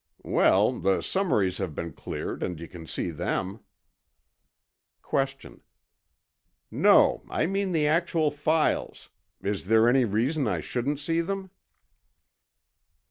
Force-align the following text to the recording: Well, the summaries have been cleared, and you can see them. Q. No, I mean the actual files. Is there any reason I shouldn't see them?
Well, 0.25 0.79
the 0.79 1.03
summaries 1.03 1.59
have 1.59 1.75
been 1.75 1.93
cleared, 1.93 2.41
and 2.41 2.59
you 2.59 2.67
can 2.67 2.87
see 2.87 3.11
them. 3.11 3.59
Q. 5.07 5.61
No, 6.71 7.21
I 7.29 7.45
mean 7.45 7.71
the 7.71 7.85
actual 7.85 8.31
files. 8.31 9.11
Is 9.43 9.65
there 9.65 9.87
any 9.87 10.05
reason 10.05 10.47
I 10.47 10.59
shouldn't 10.59 10.99
see 10.99 11.21
them? 11.21 11.51